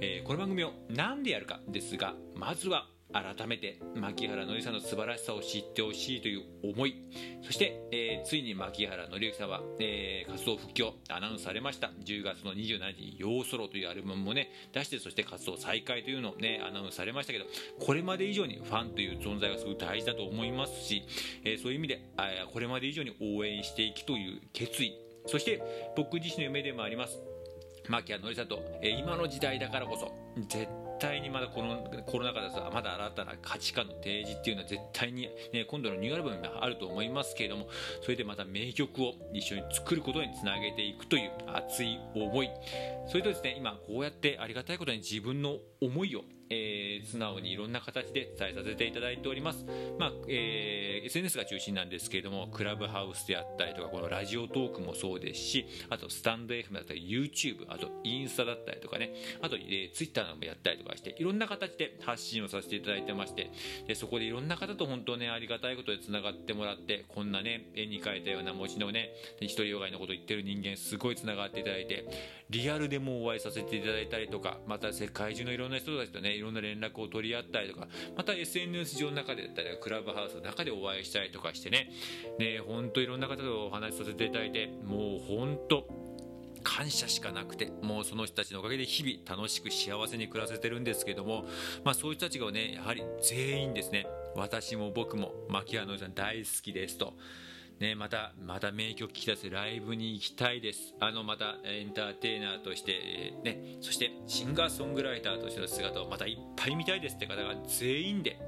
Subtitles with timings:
[0.00, 6.96] えー、この番組を何でやるかですがまずは改めて牧原紀之さんの素晴らしさを知ってほしいという思い。
[7.42, 11.92] そして、えー、ついに牧原紀之さんは、えー、活動復帰をアナウンスされました。
[12.04, 17.46] 10月の27日に「ヨーソロ」というアルバムもね出してそして活動再開というのをねアナウンスされましたけど
[17.78, 21.04] これまで以上にファンという存在がすごく大事だと思いますし、
[21.44, 22.02] えー、そういう意味で
[22.52, 24.92] これまで以上に応援していきという決意。
[25.28, 25.60] そして
[25.96, 27.35] 僕自身の夢でもあります。
[27.88, 30.12] 牧谷典里、え、今の時代だからこそ
[30.48, 37.68] 絶対にまだこのコロナ禍でさまだ新たな価値観の提示っていうのは絶対に、ね、今度のニューアルバムがあると思いますけれども
[38.02, 42.50] それでまた名曲を一緒に作ることにつなげていくという熱い思い。
[43.08, 49.64] それとですね今こうやってありがたいことに自分の思いをえー、素直にいろんな形で伝えさせていただいております、
[49.98, 63.50] まあえー、SNS が中心なんですけれどもクラブハウスであったりとかこのラジオトークもそうですしあとスタンド FM だったり YouTube あとインスタだったりとかねあと、えー、Twitter もやったりとかしていろんな形で発信をさせていただいてまして
[63.86, 69.10] でそこでいろんな方と本当ねありがたいことでつながってもらってこんなね絵に描いたような文字のね
[69.40, 72.06] 独りよがいのこと言ってる人間すごいつながっていただいて
[72.50, 81.90] リアルでもお会いさせていただいたりとかまた世界中のいろんな人たちとねいろんな連絡を取り合ったりとかまた SNS 上の中でだったりクラブハウスの中でお会いしたりとかしてね
[82.38, 85.86] ね本当いろんな方とお話しさせていただいてもう本当
[86.62, 91.44] 感謝しかなくてもうその人たちのおかげで日々楽しく幸せに暮らせてるんですけども、
[91.84, 97.14] まあ、そういう人たちがねやはり全員ですね私も僕も牧原のさん大好きですと。
[97.80, 100.94] ね、また、また名曲聴き出すライブに行きたいです。
[100.98, 108.38] あの、またエンターテイナーとして、えーね、そしてシンガーソングライターとしての姿をまたいっぱい見たいですって方が全員で、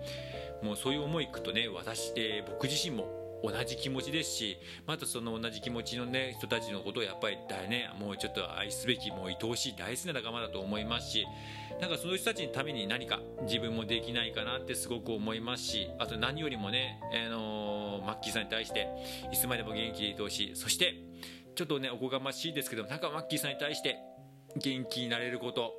[0.63, 11.27] もうそういう思いいくとね、私、えー、僕自身も同じ気持ちですしまたその同じ気持ちの、ね、人たちのことをやっぱりだねもうちょっと愛すべきもう愛おしい大好きな仲間だと思いますし
[11.81, 18.89] なんかその人たちのために何か自分もできないかなってすごく思いますしあと何よりもね、あのー、マッキーさんに対して
[19.33, 20.57] いつまでも元気でいてほしい。
[20.57, 20.95] そして
[21.55, 23.99] ちょっとねおこがましいですけどなんかマッキーさんに対して
[24.57, 25.73] 元気になれること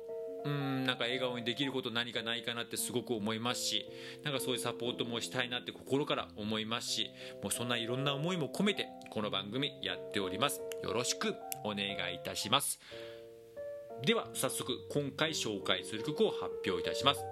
[0.44, 3.84] うんなんか笑顔にできること何かないかなってすごく思いますし
[4.24, 7.10] なんかそういうサポートもしたいなって心から思いますし
[7.42, 10.60] もうそんないろんな思いも込めてこの番組やっております。
[10.82, 11.34] よろしく
[11.64, 12.80] お願いいたします。
[14.04, 17.22] では早速今回紹介する曲を発表いたします、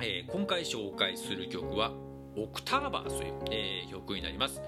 [0.00, 1.92] えー、今回紹介する曲は
[2.36, 4.60] オクターバーという、えー、曲になります、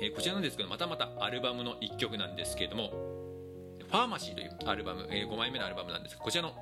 [0.00, 3.17] えー、こちらなんですけどまたまたアルバムの1曲なんですけれども
[3.88, 6.52] ファーマシーというアルバム、えー、5枚目のアルバムなんですがこちらの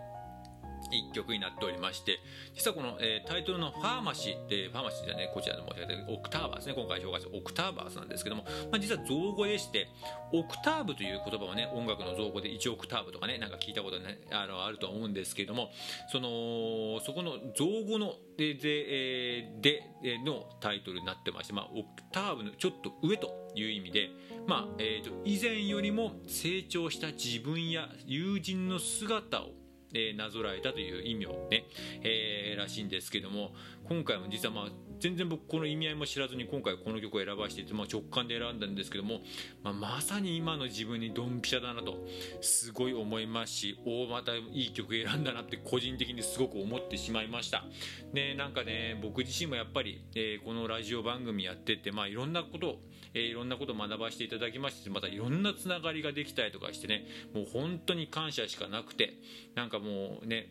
[0.94, 2.20] 一曲になっておりまして
[2.54, 5.64] 実はこの、えー、タイトルの「ファーマシー」ってファーマシーじゃねこちらの
[6.08, 9.88] オクターバーですね今回紹介するオクターバースなんですけども、まあ、実は造語でして
[10.32, 15.70] オクターブという言葉はね音楽の造語で1オクターブとかねなんか聞いたこと、ね、あのあると思うんですけども
[16.10, 24.10] そのそこの造語のでで,、えー、でのタイトルになってまして、まあ、オクターブのちょっと上という意味で、
[24.46, 29.50] まあえーと以前よりも成長した自分や友人の姿を
[29.96, 31.64] えー、なぞらえたという意味をね、
[32.02, 33.52] えー、らしいんですけども
[33.88, 34.64] 今回も実はまあ
[34.98, 39.20] 全然僕この意味合いも知らずに今回この曲を選ばせていて、まあ、直感で選んだんですけども、
[39.62, 42.06] まあ、まさに今の自分にドンピシャだなと
[42.40, 47.64] すごい思いますしおまたいい曲選んだなって個人的にすごく思ってしまいました。
[48.12, 52.80] でなんかね僕自身もやっぱり、えー、このラジオ番組やってて、まあ、いろんなことを、
[53.14, 57.04] えー、いろんなことを学ばせていただきましてまたいろんなつながりができたりとかしてね
[57.34, 59.14] もう本当に感謝しかなくて
[59.54, 60.48] なんかもうね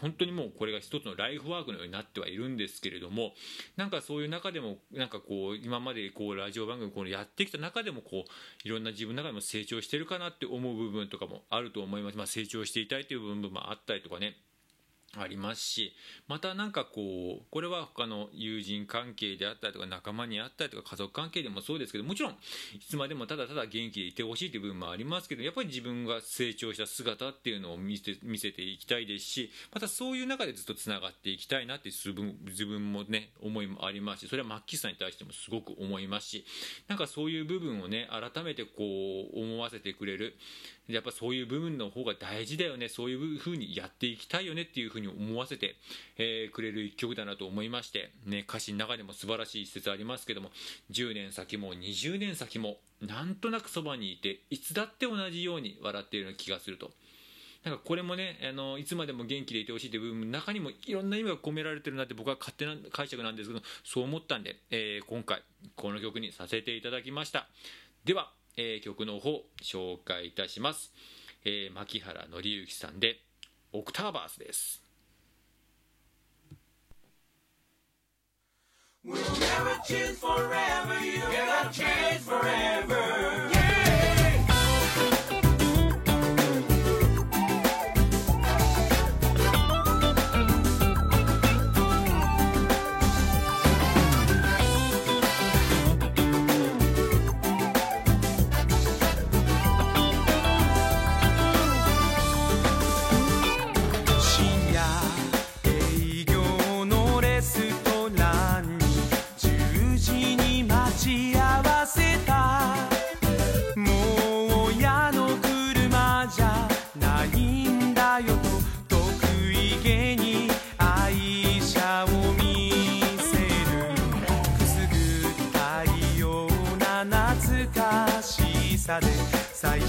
[0.00, 3.32] 本当にもうこれが一つのライフワークのようになってはいるんですけれども
[3.76, 14.36] なんかそういう中でもなんかこう今までこうラジオ番組このやってきた中でもこういろんな自分の中でも成長してるかなって思う部分とかもあると思います、まあ、成長していたいという部分もあったりとかね。
[15.16, 15.94] ありますし
[16.26, 22.36] また何かこうこれは他の友人関係であったりとか仲間にあったりとか家族関係でもそうですけどもちろんい
[22.86, 36.44] つまでもただただ元気でいてほしいという部分もありますけどやっぱり自分が成長した姿っていうのを見せ見せていきたいですしまたそういう中でずっとつながっていきたいなっていう自分自分もね思いもありますしそれはマッキーさんに対してもすごく思いますし
[36.86, 38.70] なんかそういう部分をね改めてこ
[39.34, 40.36] う思わせてくれる。
[40.88, 45.76] やっぱそういう部分の方が大事だよねそういうふうにやっていきたいよねっていうふうふうに思わせて、
[46.16, 50.50] えー、くれる一曲だなと思いまして、ね、歌詞の中でも素晴らしい一節ありますけども
[50.90, 56.90] 10年先も20年先もなんとなくそばにいていつだって同じように笑っているような気がすると。
[57.64, 65.42] なんかこれもねあのいつまでも元気でいてほしいという部分の中にもいろんな意味が込められてるなって僕は勝手な解釈なんですけどそう思ったんで、えー、今回
[65.74, 67.48] この曲にさせていただきました。
[68.04, 70.92] では、えー、曲の方紹介いたします、
[71.44, 73.20] えー、牧原紀之さんで
[73.72, 74.87] 「オクターバース」です。
[79.04, 83.57] We'll never change forever, you never change forever.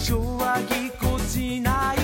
[0.10, 1.99] 今日はぎこちない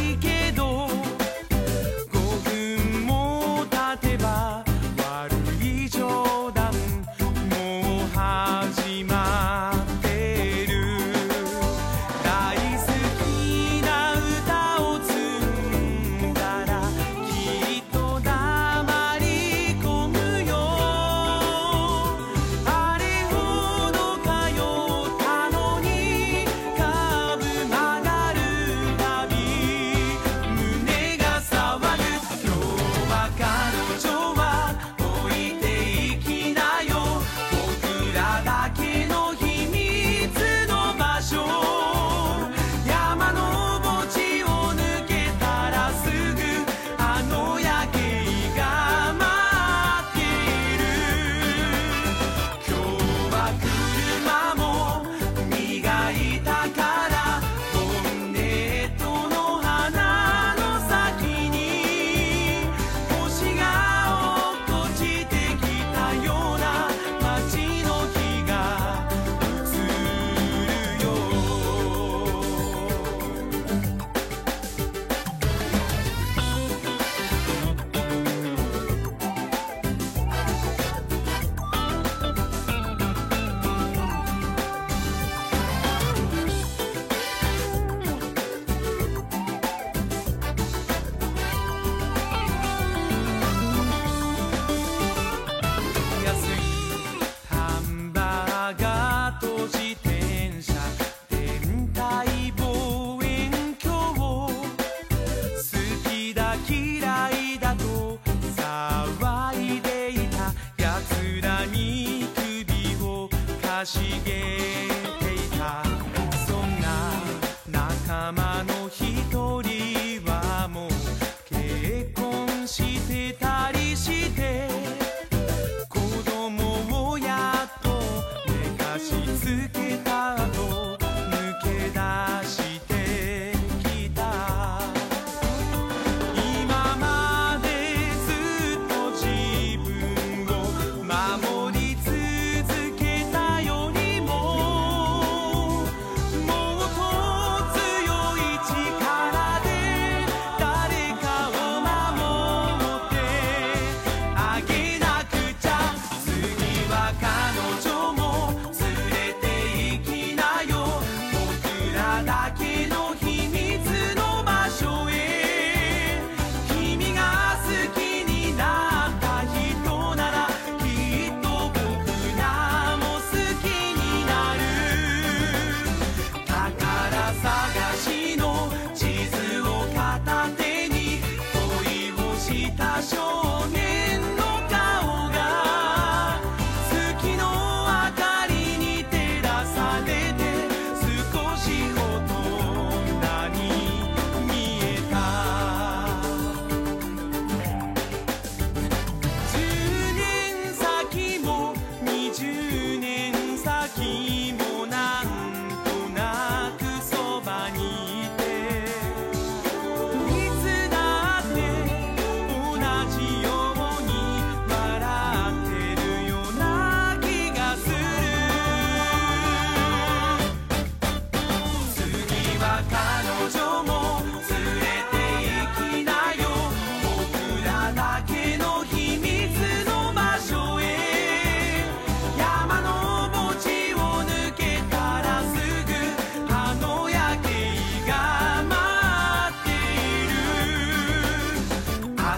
[113.85, 114.64] し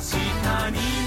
[0.10, 1.07] 明日に